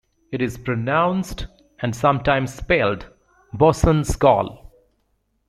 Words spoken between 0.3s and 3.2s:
It is pronounced, and sometimes spelled,